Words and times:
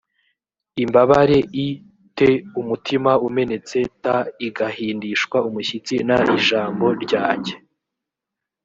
imbabare 0.83 1.37
i 1.65 1.67
te 2.17 2.29
umutima 2.59 3.11
umenetse 3.27 3.77
t 4.03 4.05
igahindishwa 4.47 5.37
umushyitsi 5.49 5.95
n 6.07 6.09
ijambo 6.37 6.85
ryanjye 7.03 7.55